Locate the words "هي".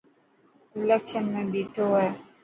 1.99-2.09